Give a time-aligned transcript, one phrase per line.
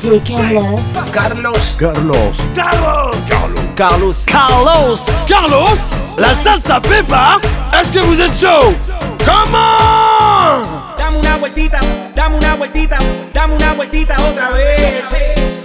[0.00, 0.80] DJ Carlos.
[1.12, 1.76] Carlos.
[1.76, 2.46] Carlos.
[2.54, 4.24] Carlos Carlos.
[4.26, 5.78] Carlos Carlos
[6.16, 7.38] La salsa pepa
[7.74, 8.74] Est-ce que vous êtes chaud
[9.26, 10.64] Comment
[10.96, 11.80] Dame una vueltita,
[12.14, 12.96] dame una vueltita,
[13.34, 15.04] dame una vueltita otra vez.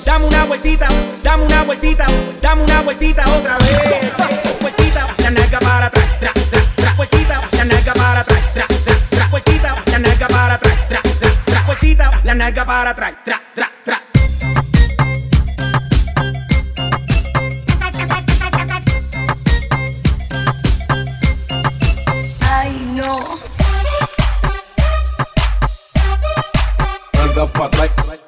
[0.03, 0.87] Dame una vueltita,
[1.23, 2.05] dame una vueltita,
[2.41, 4.11] dame una vueltita otra vez.
[4.59, 6.93] Vueltita, la nalga para atrás, tra, tra, tra.
[6.93, 9.27] Vueltita, la nalga para atrás, tra, tra, tra.
[9.29, 11.61] Vueltita, la nalga para atrás, tra, tra, tra.
[11.65, 14.04] Vueltita, la nalga para atrás, tra, tra, tra.
[27.65, 28.25] Anda pra trás.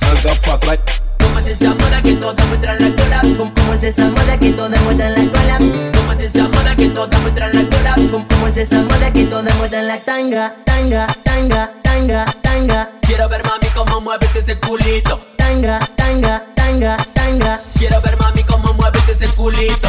[0.00, 0.78] Anda pra trás.
[1.18, 3.22] ¿Cómo es esa moda que toda muestra la cola?
[3.36, 5.58] ¿Cómo es esa moda que toda muestra la cola?
[5.92, 7.96] ¿Cómo es esa moda que toda muestra la cola?
[8.28, 10.54] ¿Cómo es esa moda que la tanga?
[10.64, 12.90] Tanga, tanga, tanga, tanga.
[13.00, 15.18] Quiero ver mami cómo mueves ese culito.
[15.36, 17.60] Tanga, tanga, tanga, tanga.
[17.76, 19.88] Quiero ver mami cómo mueves ese culito.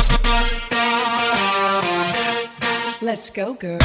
[3.00, 3.78] Let's go, girl.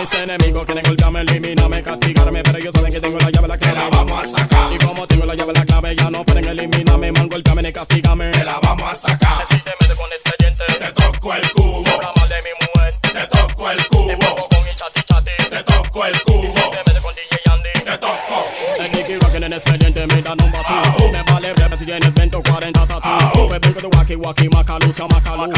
[0.00, 3.74] Mis enemigos quieren golpearme, eliminarme, castigarme Pero ellos saben que tengo la llave, la clave
[3.74, 4.72] Te la vamos a sacar.
[4.72, 8.30] Y como tengo la llave, la clave Ya no pueden eliminarme, man, golpearme ni castigarme
[8.30, 9.44] Te la vamos a sacar.
[9.44, 11.82] Si te metes con expediente Te toco el cubo.
[11.86, 14.18] Habla mal de mi mujer Te toco el Te cubo.
[14.18, 16.44] pongo con mi chati chati Te toco el cubo.
[16.46, 18.48] Y si te metes con DJ Andy Te toco.
[18.78, 22.42] El Nicky Rockin' en expediente me da number two Me vale si tienes 20 o
[22.42, 25.52] 40 tatu Pues vengo de Wacky Wacky Macalucha Macalu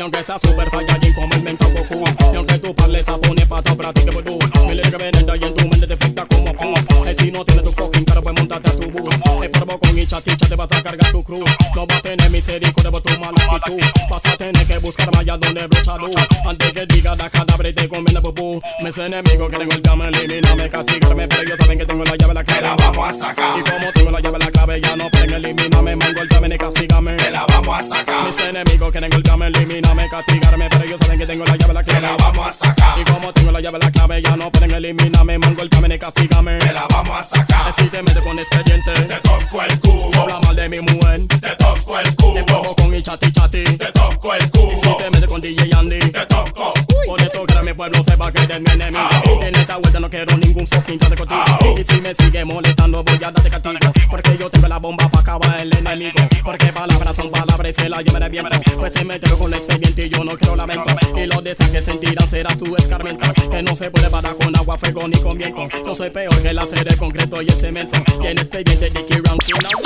[0.00, 2.02] Y aunque sea Super Saiyajin como el mental Goku
[2.32, 5.86] Y aunque tú parles japonés pato practique vudú Mi lírica venenda y en tu mente
[5.86, 8.90] te afecta como pus Y si no tienes tu fucking cara pues montate a tu
[8.90, 11.44] bus El polvo con hincha ticha te vas a cargar tu cruz
[11.76, 13.84] No va a tener misericordia por tu mala actitud.
[14.08, 17.86] Vas a tener que buscar allá donde brocha luz Antes que diga la cadáver te
[17.86, 18.49] comienda bubú
[18.82, 22.52] Mis enemigos quieren golpearme, eliminarme, castigarme Pero ellos saben que tengo la llave, la Te
[22.52, 23.58] clave la vamos a sacar.
[23.58, 27.12] Y como tengo la llave, la clave Ya no pueden eliminarme, man, golpearme ni castigarme
[27.14, 28.26] Te la vamos a sacar.
[28.26, 31.90] Mis enemigos quieren golpearme, eliminarme, castigarme Pero ellos saben que tengo la llave, la Te
[31.90, 32.98] clave la vamos a sacar.
[32.98, 36.58] Y como tengo la llave, la clave Ya no pueden eliminarme, man, golpearme ni castigarme
[36.58, 37.72] Te la vamos a sacar.
[37.72, 40.08] Si te metes con expediente Te toco el cubo.
[40.10, 42.44] Se habla mal de mi mujer Te toco el Te cubo.
[42.46, 44.42] pongo con mi chati chati Te toco el
[44.72, 46.72] Y si te metes con DJ Andy Te toco.
[47.06, 49.08] Por eso que mi pueblo sepa que eres mi enemigo
[49.42, 51.42] En esta vuelta no quiero ningún fucking de contigo.
[51.78, 53.78] Y si me sigue molestando voy a darte castigo.
[54.10, 56.18] Porque yo tengo la bomba para acabar el enemigo.
[56.44, 58.50] Porque palabras son palabras y se la llevan de viento.
[58.78, 60.84] Pues se metió con el expediente y yo no quiero lamento.
[61.16, 63.32] Y lo de que sentirán será su escarmiento.
[63.50, 65.68] Que no se puede parar con agua, fuego ni con viento.
[65.84, 68.02] Yo soy peor que el acero, el concreto y el cemento.
[68.22, 69.80] Y en expediente Dicky Round you know.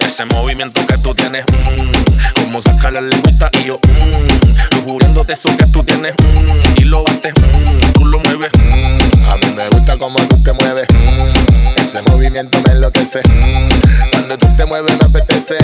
[0.00, 5.54] Ese movimiento que tú tienes, mm, como sacar la lengüita y yo, mm, lujuriéndote eso
[5.56, 7.34] que tú tienes, mm, y lo bates,
[7.64, 8.50] mm, tú lo mueves.
[8.58, 10.86] Mm, A mí me gusta como tú te mueves.
[10.90, 13.20] mm, Ese movimiento me enloquece.
[13.26, 13.68] mm,
[14.12, 15.56] Cuando tú te mueves me apetece.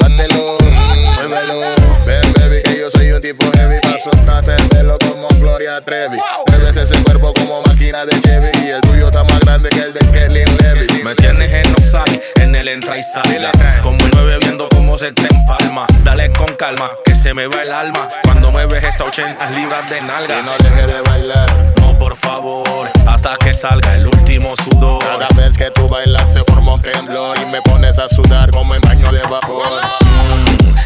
[0.00, 1.60] Bátelo, mm, muévelo.
[2.04, 3.76] Ven, baby, que yo soy un tipo heavy.
[3.80, 6.18] Pa' soltarte el pelo como Gloria Trevi.
[6.48, 8.50] Mueves ese cuerpo como máquina de Chevy.
[8.66, 11.04] Y el tuyo está más grande que el de Kelly Levy.
[11.04, 13.38] Me tienes en no sale, en el entra y sale.
[13.82, 15.86] Como el 9 viendo cómo se te empalma.
[16.02, 18.08] Dale con calma, que se me va el alma.
[18.24, 20.40] Cuando mueves esas 80 libras de nalga.
[20.40, 21.74] Y no deje de bailar.
[21.80, 22.66] No, por favor,
[23.06, 24.98] hasta que salga el último sudor.
[25.00, 27.36] Cada vez que tú bailas se forma un temblor.
[27.36, 29.68] Y me pones a sudar como en baño de vapor.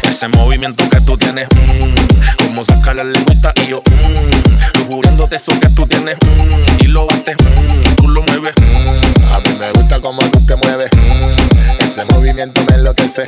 [0.03, 5.57] Ese movimiento que tú tienes, mm, como sacar la lengüita y yo, mm, lujuriéndote eso
[5.61, 8.53] que tú tienes, mm, y lo bates, mm, tú lo mueves.
[8.57, 10.89] Mm, A mí me gusta como tú te mueves.
[10.93, 13.23] mm, Ese movimiento me enloquece.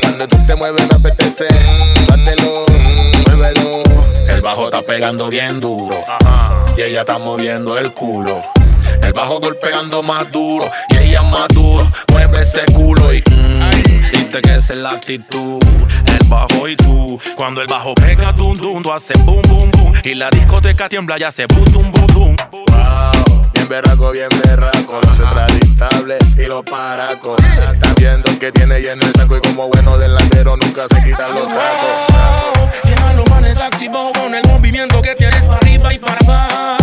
[0.00, 1.48] Cuando tú te mueves me apetece.
[2.08, 3.82] Bátelo, mm, muévelo.
[4.28, 6.04] El bajo está pegando bien duro.
[6.76, 8.40] Y ella está moviendo el culo.
[9.02, 10.70] El bajo golpeando más duro.
[10.90, 11.90] Y ella más duro.
[12.10, 13.18] Mueve ese culo y.
[13.30, 15.58] Mm, Viste que es la actitud,
[16.06, 17.18] el bajo y tú.
[17.36, 19.92] Cuando el bajo pega, dum dum, tú haces boom boom boom.
[20.04, 22.36] Y la discoteca tiembla y hace boom boom boom boom.
[22.50, 25.00] Wow, bien berraco, bien berraco.
[25.02, 27.38] Los extradictables y los paracos.
[27.42, 29.36] Están viendo que tiene lleno el saco.
[29.36, 32.82] Y como bueno delantero nunca se quitan los tacos.
[32.82, 36.82] Tiene a los manes activados con el movimiento que tienes para arriba y para abajo.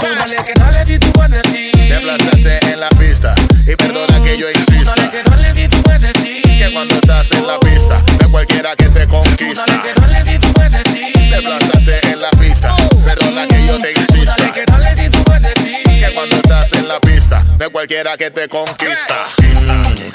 [0.00, 1.72] Tú dale que dale si tú puedes decir.
[1.74, 3.34] Desplázate en la pista
[3.66, 4.94] y perdona que yo insista.
[4.96, 6.42] Dale que dale si tú puedes decir.
[6.42, 9.64] Que cuando estás en la pista, no es cualquiera que te Dale conquista.
[9.82, 11.12] que dale si tú puedes decir.
[11.30, 14.52] Desplázate en la pista, perdona que yo te Dale insista.
[14.52, 15.76] que dale si tú puedes decir.
[15.84, 19.16] Que cuando estás en la pista, no es cualquiera que te conquista.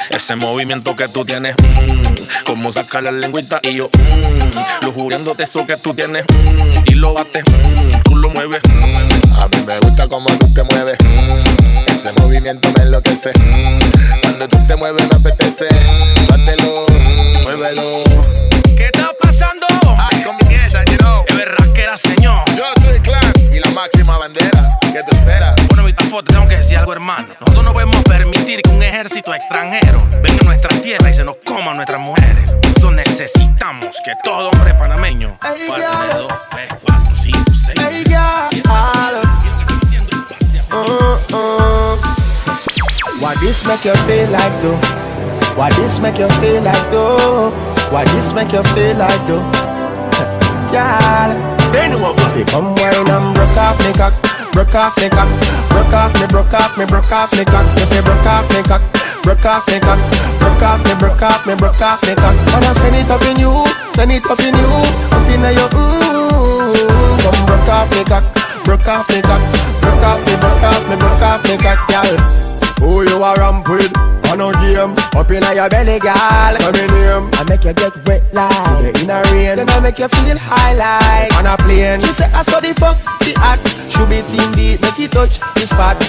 [0.10, 5.66] Ese movimiento que tú tienes, mm, como sacar la lengüita y yo, mm, lujuriéndote eso
[5.66, 8.62] que tú tienes, mm, y lo bates, mm, tú lo mueves.
[9.44, 10.98] A mí me gusta como tú te mueves.
[11.04, 13.32] mm, Ese movimiento me enloquece.
[13.38, 13.80] mm,
[14.22, 15.68] Cuando tú te mueves me apetece.
[16.30, 18.04] Bátelo, mm, muévelo.
[18.78, 19.68] ¿Qué está pasando?
[19.98, 20.43] Ay, know.
[21.28, 22.44] Es verdad que era señor.
[22.56, 24.68] Yo soy clan y la máxima bandera.
[24.82, 25.56] ¿Qué te espera?
[25.70, 27.28] Bueno, Vita Foto, tengo que decir algo, hermano.
[27.40, 31.38] Nosotros no podemos permitir que un ejército extranjero venga a nuestra tierra y se nos
[31.46, 32.56] coma a nuestras mujeres.
[32.64, 37.80] Nosotros necesitamos que todo hombre panameño pueda tener dos, tres, cuatro, cinco, seis.
[37.80, 39.74] Hey, parte así.
[43.20, 44.78] Why this make you feel like though?
[45.56, 47.52] Why this make you feel like though?
[47.90, 49.73] Why this make you feel like though?
[50.74, 51.30] Girl,
[51.70, 54.10] they know If you come wine and broke off me cock,
[54.58, 55.30] broke off me cock,
[55.70, 57.70] broke off me, broke off me, broke off me cock.
[57.78, 58.82] If you broke off me cock,
[59.22, 60.02] broke off me cock,
[60.42, 62.34] broke off me, broke off me, broke off me cock.
[62.50, 63.54] Wanna send it up in you,
[63.94, 64.74] send it up in you,
[65.14, 67.22] up in your mm.
[67.22, 68.26] Come broke off me cock,
[68.66, 69.46] broke off me cock,
[69.78, 72.18] broke off me, broke off me, broke off me cock, girl.
[72.82, 74.23] Who you a ramp with?
[74.34, 76.54] On a game, up in your belly, girl.
[76.58, 77.30] Say me name.
[77.38, 79.62] I make you get wet like in a rain.
[79.62, 82.02] Then I make you feel high like on a plane.
[82.02, 83.62] She say I saw the fuck the act.
[83.94, 86.02] Should be team deep, make it touch the spot.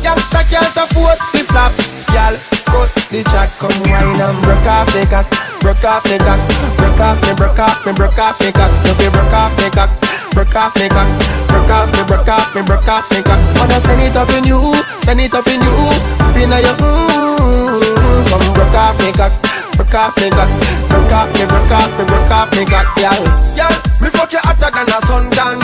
[0.00, 1.76] Youngster can't afford the flap,
[2.16, 2.40] girl.
[2.64, 5.28] Cut the chat, come wine and broke off the cock,
[5.60, 6.40] broke off the cock,
[6.80, 8.72] broke off me, broke off me, broke off the cock.
[8.88, 9.92] If you broke off the cock,
[10.32, 11.12] broke off the cock,
[11.52, 13.40] broke off me, broke off me, broke off the cock.
[13.60, 14.72] Wanna send it up in you,
[15.04, 15.76] send it up in you,
[16.36, 18.28] up in your mm.
[18.28, 19.32] Come broke off me cock,
[19.76, 20.50] broke off me cock,
[20.88, 22.86] broke off me, broke off me, broke off me cock.
[22.96, 23.24] Girl,
[24.00, 25.60] me fuck you hotter than a sundown.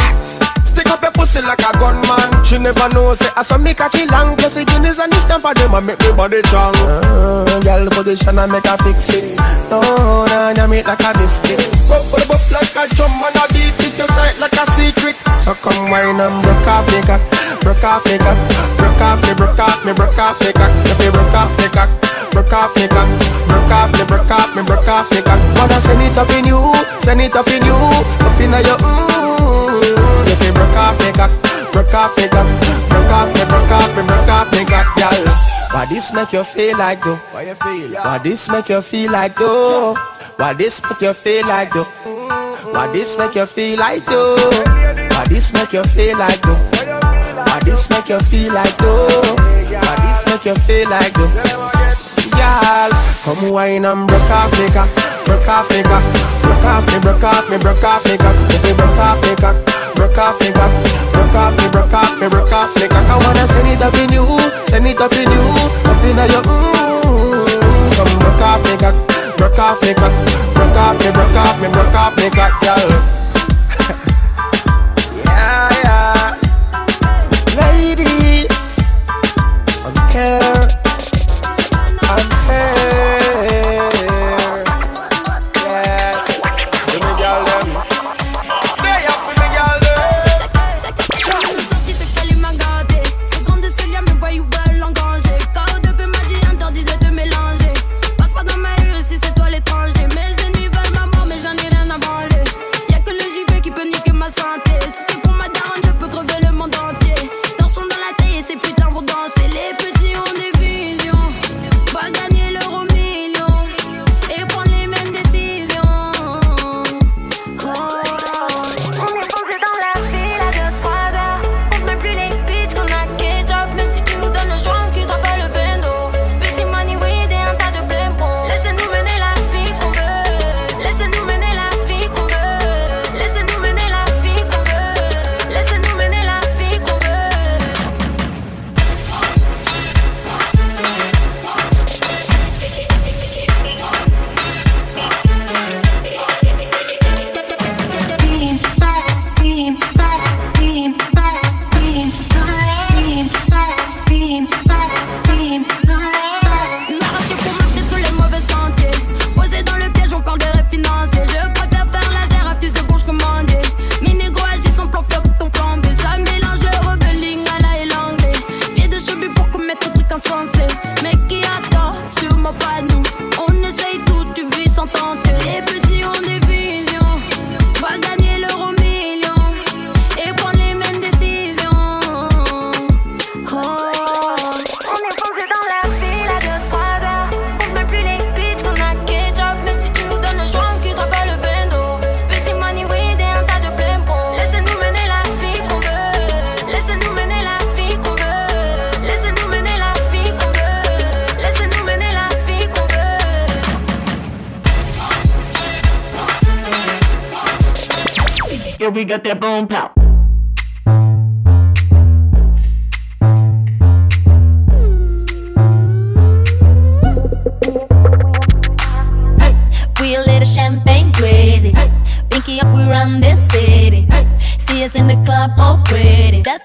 [0.65, 2.45] Stick up your pussy like a gunman.
[2.45, 3.33] She never knows it.
[3.37, 4.37] I saw me cocky long.
[4.37, 6.73] Plus the guineas and the stamp of them and make me body strong.
[6.81, 9.37] Uh, girl position and make her fix it.
[9.69, 9.81] No,
[10.25, 11.61] no, no, make like a biscuit.
[11.93, 13.72] Bop, bop, bop like a drum and a beat
[14.03, 15.15] you tight like a secret.
[15.39, 17.23] So come wine and broke off me cock,
[17.63, 18.39] broke off me cock,
[18.79, 20.75] broke off me, broke off me, broke off me cock.
[20.91, 21.91] If you broke off me cock,
[22.35, 23.09] broke off me cock,
[23.47, 25.41] broke off me, broke off me, broke off me cock.
[25.55, 26.59] Wanna send it up in you,
[27.07, 27.79] send it up in you,
[28.27, 30.27] up in your mm.
[30.27, 31.31] If you broke off me cock,
[31.71, 32.49] broke off me cock,
[32.91, 34.22] broke off me, broke off me, broke
[35.73, 37.17] Why this make you feel like though?
[37.33, 37.93] Why you feel?
[37.95, 39.95] Why this make you feel like though?
[40.37, 41.85] Why this make you feel like though?
[42.73, 44.37] Why this make you feel like though?
[44.37, 46.61] Why this make you feel like though?
[47.47, 49.09] Why this make you feel like though?
[49.09, 51.33] Why this make you feel like though?
[52.37, 52.91] Girl,
[53.25, 54.89] come wine and broke off me cock,
[55.25, 56.05] broke off me cock,
[56.43, 58.37] broke off me, broke off me, broke off me cock.
[58.53, 59.57] If you broke off me cock,
[60.03, 60.73] broke off me cock,
[61.13, 63.07] broke off me, broke off me, broke off me cock.
[63.07, 64.27] I wanna send it up in you,
[64.67, 65.43] send it up in you,
[65.87, 67.95] up in your mm.
[67.95, 68.97] Come broke off me cock,
[69.39, 70.13] broke off me cock,
[70.55, 73.22] broke off me, broke off me, broke off me cock, girl.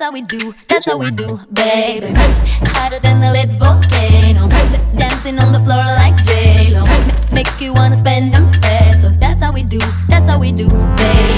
[0.08, 2.14] How we do, that's how we do, baby.
[2.72, 4.48] Hotter than a lit volcano.
[4.96, 6.82] Dancing on the floor like J-Lo.
[7.34, 9.18] Make you wanna spend them pesos.
[9.18, 11.36] That's how we do, that's how we do, baby.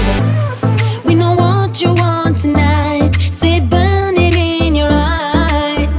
[1.03, 3.15] We know what you want tonight.
[3.31, 5.89] See it burn it in your eyes.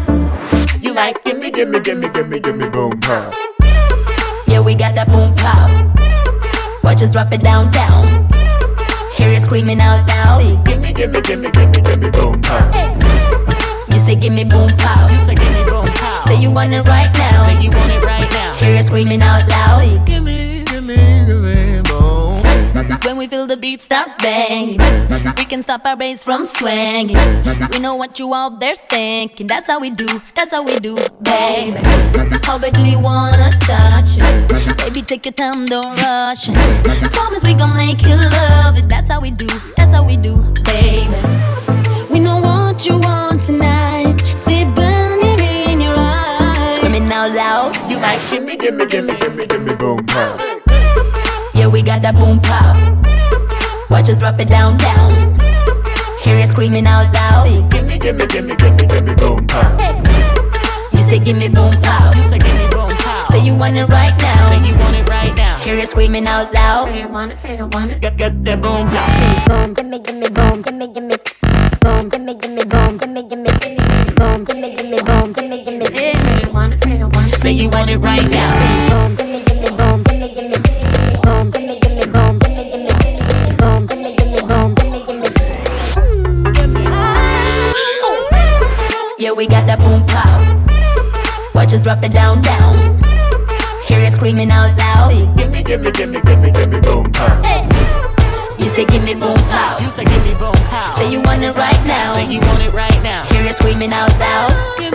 [0.81, 3.33] You like gimme, gimme, gimme, gimme, gimme, boom pow.
[4.47, 6.85] Yeah, we got that boom pop.
[6.85, 8.30] Watch us drop it down, down.
[9.21, 10.65] Hear you screaming out loud.
[10.65, 12.73] Gimme, gimme, gimme, gimme, gimme, boom pow.
[13.93, 15.09] You say give me boom pow.
[15.13, 16.23] You say give me boom pow.
[16.25, 17.45] Say you want it right now.
[17.45, 18.55] Say you want it right now.
[18.55, 19.83] Hear you screaming out loud.
[19.83, 20.30] Gimme, gimme, gimme.
[23.05, 24.79] When we feel the beat start banging,
[25.37, 27.17] we can stop our brains from swinging.
[27.73, 29.47] We know what you out there thinking.
[29.47, 30.07] That's how we do.
[30.35, 31.79] That's how we do, baby.
[32.45, 34.77] How bad do you wanna touch it?
[34.79, 37.13] Baby, take your time, don't rush it.
[37.13, 38.89] Promise we gon' make you love it.
[38.89, 39.49] That's how we do.
[39.77, 41.09] That's how we do, baby.
[42.11, 44.21] We know what you want tonight.
[44.37, 46.77] See it burning in your eyes.
[46.77, 47.77] Screaming out loud.
[47.91, 50.60] You like gimme, gimme, gimme, gimme, gimme, boom pow.
[51.61, 52.73] Yeah, we got that boom pop.
[53.91, 55.13] Watch us drop it down, down.
[56.25, 57.45] Hear you screaming out loud.
[57.71, 59.69] Gimme, gimme, gimme, gimme, gimme, boom pow.
[60.97, 62.17] You say give me boom pop.
[62.17, 63.27] You say give me boom pow.
[63.29, 64.49] Say you want it right now.
[64.49, 65.59] Say you want it right now.
[65.59, 66.89] Hear you screaming out loud.
[66.89, 68.01] Say you want it, say you want it.
[68.01, 69.45] Got, got that boom pow.
[69.45, 71.17] boom, gimme, gimme, boom, gimme, gimme,
[71.85, 73.53] boom, gimme, gimme, boom, gimme, gimme,
[74.17, 77.35] boom, gimme, gimme, boom, gimme, gimme, Say you want it, say you want it.
[77.37, 78.49] Say you want it right now.
[78.89, 79.20] boom,
[91.91, 93.03] drop it down, down.
[93.85, 95.11] Hear you screaming out loud.
[95.37, 97.43] Gimme, gimme, gimme, gimme, gimme, boom pow.
[97.43, 97.67] Hey.
[98.63, 99.77] You say give me boom pow.
[99.81, 100.93] You say give me boom pow.
[100.93, 102.15] Say you want it right now.
[102.15, 103.25] Say you want it right now.
[103.25, 104.79] Hear you screaming out loud.
[104.79, 104.95] Give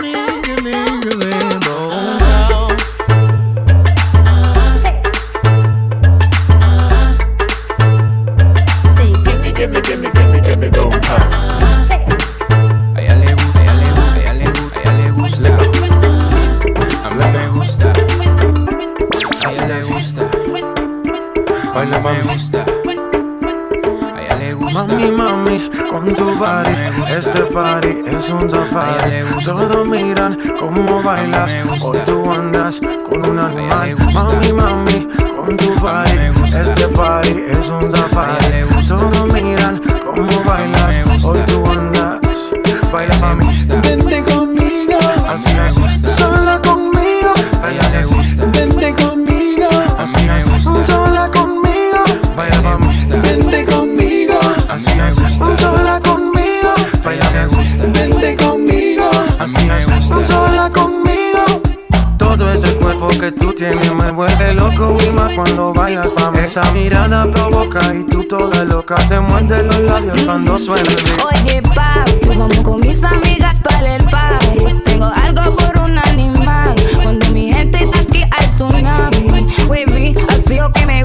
[21.86, 22.64] Baila me gusta.
[24.14, 24.84] A ella le gusta.
[24.84, 26.74] Mami, mami, con tu body,
[27.16, 29.22] este party es un safari.
[29.44, 33.96] Todos miran cómo bailas, hoy tú andas con un animal.
[34.12, 38.64] Mami, mami, con tu body, este party es un safari.
[38.88, 42.52] Todos miran cómo bailas, hoy tú andas.
[42.92, 43.46] Baila mami,
[43.82, 46.08] vente conmigo, así me gusta.
[46.08, 48.44] Sola conmigo, a ella le gusta.
[48.46, 51.05] Vente conmigo, así me gusta.
[54.76, 55.56] Así me gusta.
[55.56, 57.84] Sola conmigo, baila me gusta.
[57.86, 60.24] Vente conmigo, así me gusta.
[60.24, 61.44] Sola conmigo.
[62.18, 66.38] Todo ese cuerpo que tú tienes me vuelve loco y más cuando bailas pa' mí.
[66.40, 70.90] Esa mirada provoca y tú toda loca te muerde los labios cuando suena.
[71.24, 74.82] Oye, papi, vamos con mis amigas para el party.
[74.84, 76.74] Tengo algo por un animal.
[77.02, 79.46] Cuando mi gente está aquí al tsunami.
[79.68, 81.04] Wavy, así o que me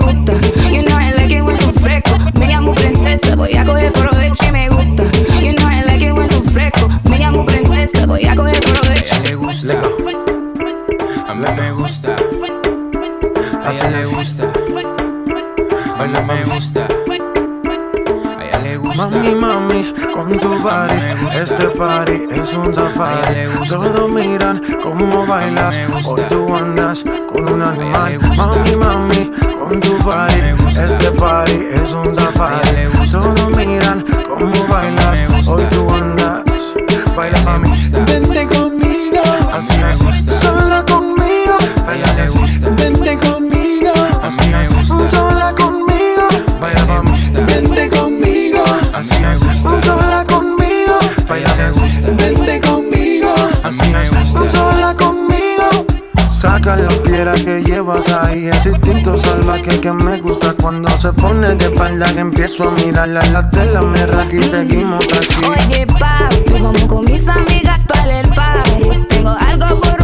[21.62, 23.46] este party es un safari.
[23.70, 28.20] Todos miran cómo bailas, hoy tú andas con un animal.
[28.36, 32.88] Mami, mami, con tu body, este party es un safari.
[33.12, 36.78] Todos miran cómo bailas, hoy tú andas.
[37.16, 37.70] Baila mami,
[38.08, 39.22] vente conmigo,
[39.54, 40.32] así me gusta.
[40.32, 41.58] Sola conmigo,
[41.88, 42.70] a ella le gusta.
[42.70, 45.10] Vente conmigo, así me gusta.
[45.12, 46.28] Sola conmigo,
[46.60, 47.12] baila mami,
[47.46, 49.82] vente conmigo, así me gusta.
[49.84, 50.31] Sola conmigo,
[53.78, 54.50] conmigo, así me gusta.
[54.50, 55.32] Sola conmigo.
[56.28, 61.54] Saca la piedra que llevas ahí Ese instinto salvaje que me gusta Cuando se pone
[61.56, 66.54] de espalda que empiezo a mirarla La tela me raca y seguimos aquí Oye, papi,
[66.54, 69.06] vamos con mis amigas para el party.
[69.10, 70.01] Tengo algo por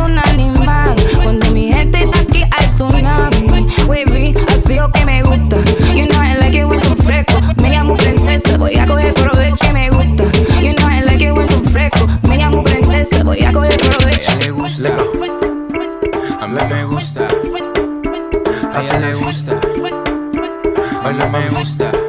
[21.18, 22.07] Baila me gusta.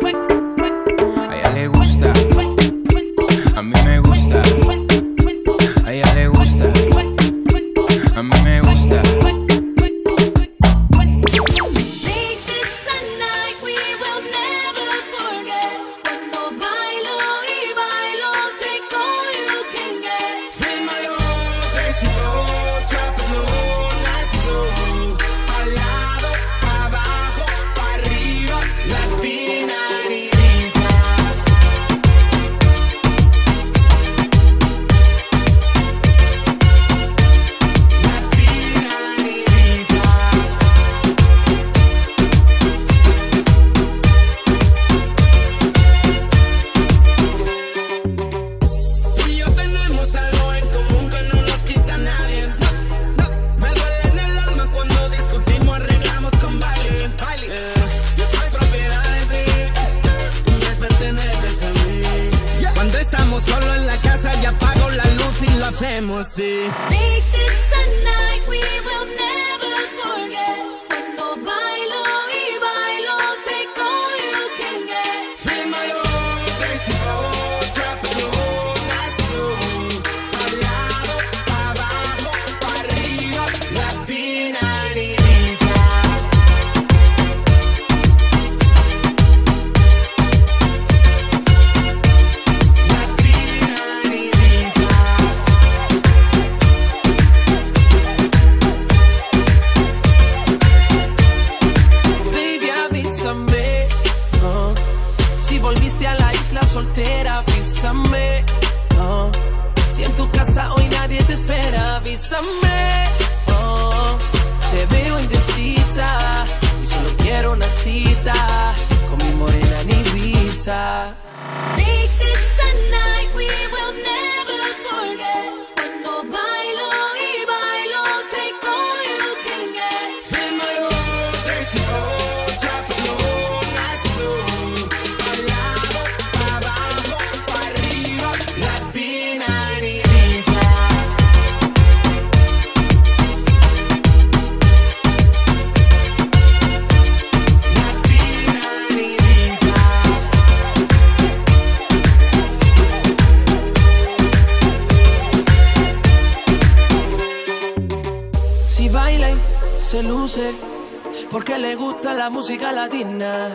[162.29, 163.49] La música latina.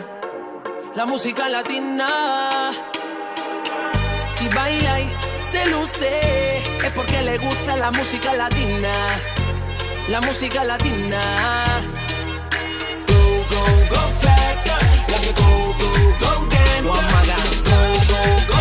[0.96, 2.72] La música latina.
[4.28, 5.08] Si baila y
[5.44, 8.92] se luce, es porque le gusta la música latina.
[10.08, 11.22] La música latina.
[13.06, 13.14] Go,
[13.52, 14.80] go, go faster.
[15.12, 16.82] Like a go, go, go God.
[16.82, 17.78] Go,
[18.10, 18.53] go, go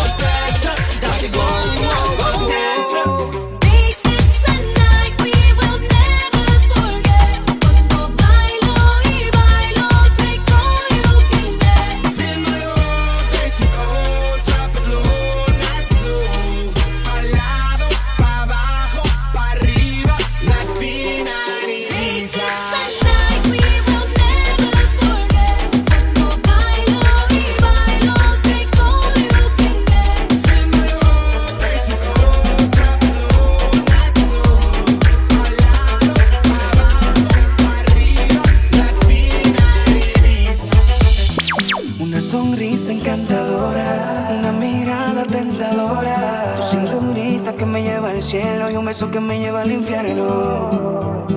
[49.24, 50.70] me lleva al infierno.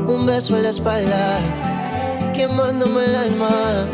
[0.07, 1.41] Un beso en la espalda,
[2.35, 3.89] quemándome el alma.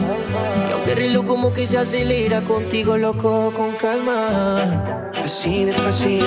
[0.68, 5.10] Y aunque río como que se acelera contigo, loco, con calma.
[5.22, 6.26] Así despacito,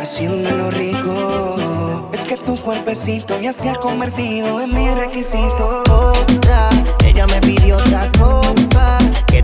[0.00, 2.10] haciéndolo rico.
[2.12, 5.82] Es que tu cuerpecito ya se ha convertido en mi requisito.
[5.90, 6.68] Otra,
[7.04, 8.46] ella me pidió otra copa.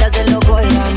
[0.03, 0.91] Hacerlo con la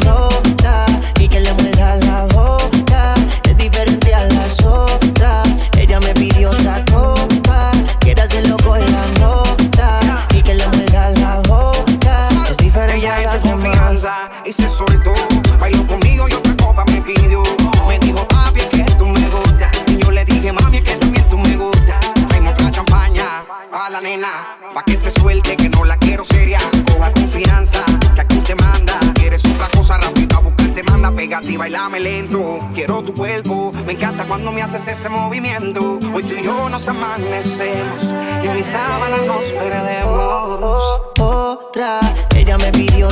[34.75, 35.99] ese movimiento.
[36.13, 38.13] Hoy tú y yo nos amanecemos.
[38.43, 41.01] Y en mi sábana nos perdemos.
[41.17, 41.99] otra.
[42.35, 43.07] Ella me pidió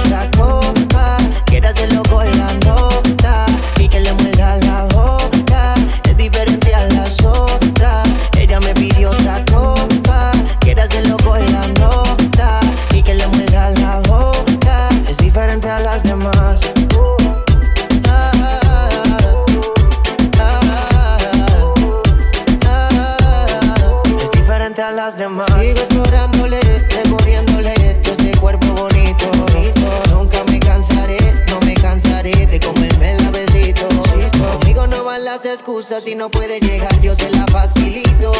[36.23, 38.31] no puede llegar, yo se la facilito.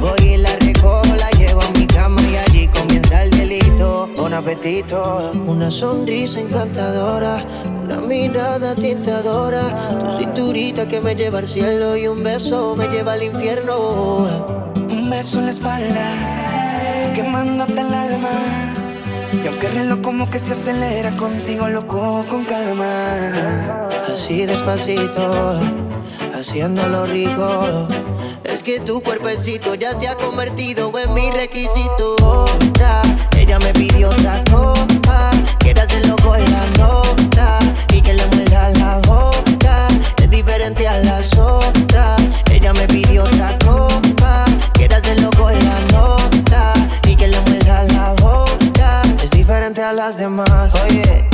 [0.00, 4.08] Voy y la recojo, la llevo a mi cama y allí comienza el delito.
[4.16, 9.62] Bon apetito, una sonrisa encantadora, una mirada tentadora,
[10.00, 14.26] tu cinturita que me lleva al cielo y un beso me lleva al infierno.
[14.74, 16.06] Un beso en la espalda,
[17.14, 18.30] quemándote el alma.
[19.44, 23.86] Y aunque el reloj como que se acelera contigo, loco, con calma.
[24.12, 25.60] Así despacito,
[26.42, 27.86] haciéndolo rico.
[28.42, 32.16] Es que tu cuerpecito ya se ha convertido en mi requisito.
[32.20, 33.00] Otra,
[33.38, 35.30] ella me pidió otra copa.
[35.60, 37.58] Quiere hacerlo con la nota
[37.92, 39.86] y que le muerda la boca.
[40.20, 42.20] Es diferente a las otras.
[42.50, 44.44] Ella me pidió otra copa.
[44.74, 46.72] Quiere hacerlo con la nota
[47.06, 49.02] y que le muerda la boca.
[49.22, 50.74] Es diferente a las demás.
[50.86, 51.31] Oye,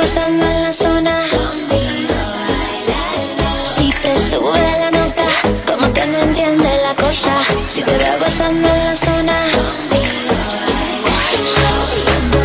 [0.00, 1.14] Gozando en la zona.
[3.62, 5.26] Si te sube la nota
[5.66, 7.32] Como que no entiende la cosa.
[7.68, 9.34] Si te veo gozando en la zona.
[9.54, 10.34] Conmigo
[11.06, 12.42] bailalo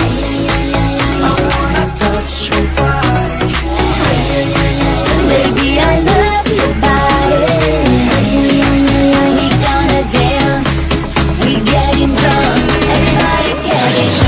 [0.00, 0.14] Ay,
[0.54, 3.54] ay, I wanna touch your body
[5.28, 7.42] Ay, I love your body.
[8.14, 10.76] Ay, We gonna dance.
[11.42, 12.62] We getting drunk
[12.94, 14.27] Everybody getting drunk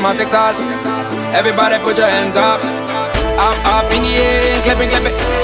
[0.00, 0.56] must exalt.
[1.34, 2.60] Everybody put your hands up.
[3.38, 5.39] Up, up in the air, clapping, clapping.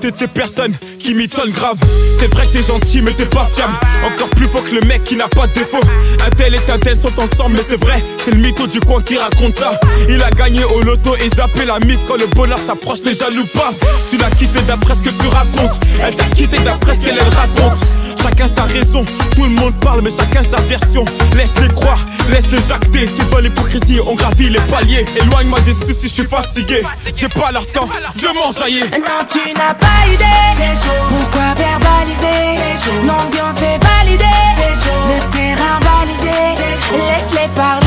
[0.00, 1.76] T'es de ces personnes qui m'étonnent grave.
[2.20, 3.74] C'est vrai que t'es gentil, mais t'es pas fiable.
[4.04, 5.80] Encore plus faux que le mec qui n'a pas de défaut.
[6.24, 9.02] Un tel et un tel sont ensemble, mais c'est vrai, c'est le mytho du coin
[9.02, 9.80] qui raconte ça.
[10.08, 13.46] Il a gagné au loto et zappé la mythe quand le bonheur s'approche, les jaloux
[13.52, 13.70] pas.
[14.08, 15.80] Tu l'as quitté d'après ce que tu racontes.
[16.00, 17.80] Elle t'a quitté d'après ce qu'elle raconte.
[18.22, 19.04] Chacun sa raison,
[19.34, 21.04] tout le monde parle, mais chacun sa version.
[21.34, 21.98] Laisse-les croire,
[22.30, 23.06] laisse-les jacter.
[23.06, 25.04] T'es dans l'hypocrisie, on gravit les paliers.
[25.16, 26.82] Éloigne-moi des soucis, je suis fatigué.
[27.14, 28.88] J'ai pas leur temps, je m'enjaillais.
[28.90, 30.24] Non, tu n'as pas idée.
[30.56, 31.02] C'est chaud.
[31.08, 32.62] Pourquoi verbaliser?
[33.06, 34.24] L'ambiance est validée.
[34.56, 34.98] C'est chaud.
[35.08, 36.38] Le terrain balisé.
[36.92, 37.81] Laisse-les parler.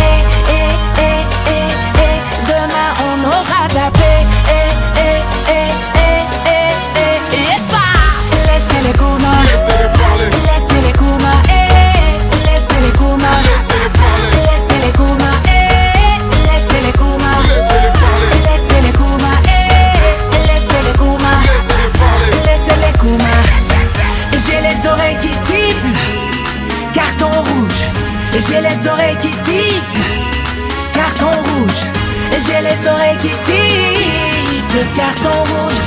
[34.76, 35.80] de carton rouge.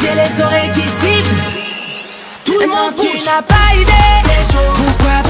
[0.00, 1.34] J'ai les oreilles qui sifflent.
[2.44, 4.10] Tout le monde, tu n'as pas idée.
[4.74, 5.29] Pourquoi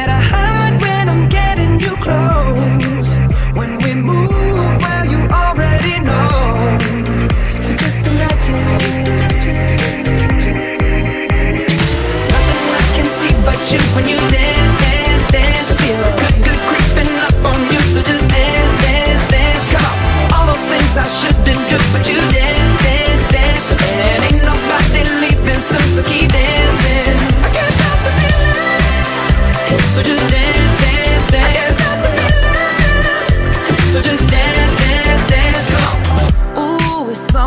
[2.11, 3.15] close.
[3.55, 4.29] When we move,
[4.83, 6.77] well, you already know.
[7.65, 8.59] So just imagine.
[12.31, 15.69] Nothing I can see but you when you dance, dance, dance.
[15.79, 17.79] Feel good, good creeping up on you.
[17.93, 19.63] So just dance, dance, dance.
[19.73, 19.99] Come on.
[20.35, 23.65] All those things I shouldn't do, but you dance, dance, dance.
[24.11, 27.15] And ain't nobody leaving soon, so keep dancing.
[27.45, 28.81] I can't stop the feeling.
[29.95, 30.40] So just dance,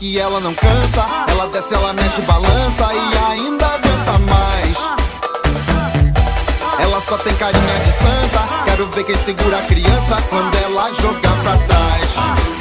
[0.00, 4.78] que ela não cansa, ela desce, ela mexe, balança e ainda aguenta mais.
[6.80, 11.36] Ela só tem carinha de santa, quero ver quem segura a criança quando ela jogar
[11.42, 12.59] pra trás.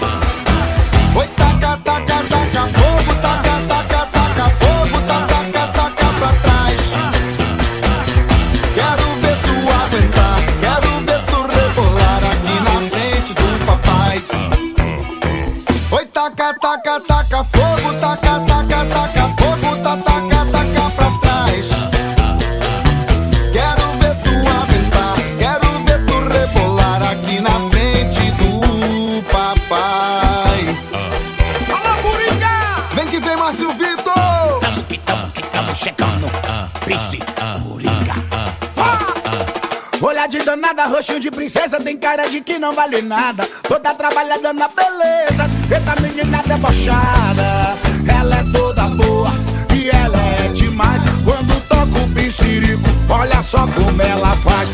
[41.80, 43.48] Tem cara de que não vale nada.
[43.68, 47.76] Toda trabalhada na beleza, eita menina debochada.
[48.08, 49.32] Ela é toda boa
[49.74, 51.02] e ela é demais.
[51.24, 54.70] Quando toca o pincirico, olha só como ela faz.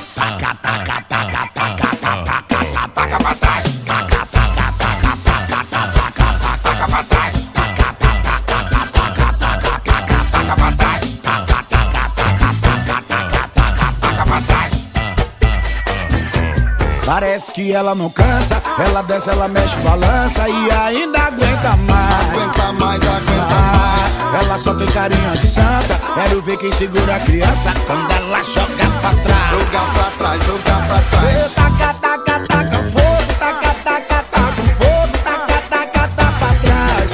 [17.05, 22.29] Parece que ela não cansa, ela desce, ela mexe, balança e ainda aguenta mais.
[22.29, 24.43] Aguenta mais, aguenta mais.
[24.43, 28.89] Ela só tem carinha de santa, quero ver quem segura a criança quando ela joga
[29.01, 29.51] pra trás.
[29.51, 31.51] Jogar pra trás, jogar pra trás.
[31.53, 37.11] Taca, taca, taca fogo, taca, taca, taca fogo, taca, taca, taca pra trás.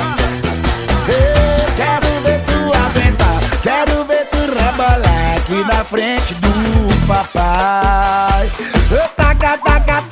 [1.75, 8.49] Quero ver tu aguentar, quero ver tu rebolar aqui na frente do papai.
[9.41, 10.10] Taca, taca,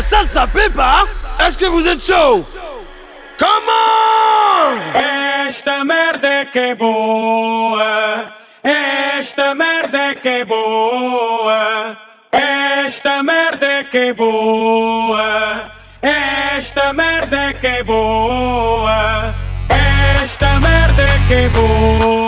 [0.00, 1.04] la salsa pepa,
[1.38, 2.46] est-ce que vous êtes chaud?
[3.38, 4.78] Comment
[5.46, 8.32] Esta merda que é boa,
[8.62, 11.96] esta merda que é boa,
[12.32, 15.70] esta merda que é boa,
[16.00, 19.34] esta merda que é boa,
[20.22, 22.19] esta merda que é boa,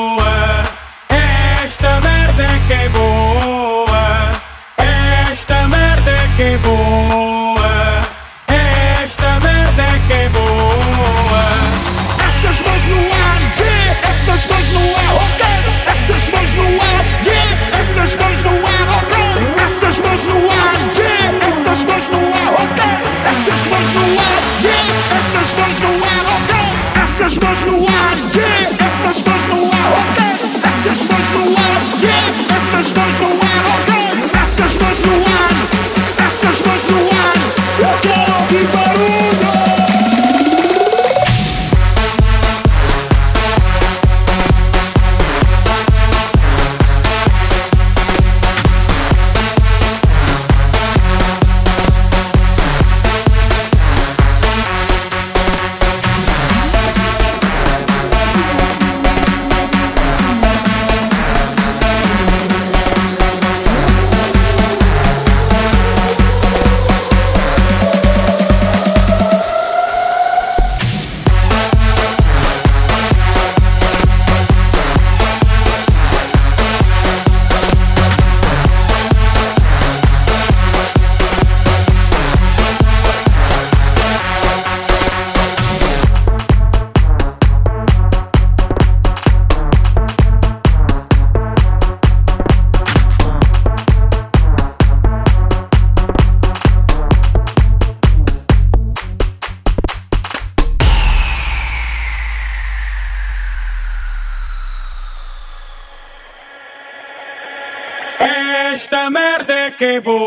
[109.82, 110.21] que.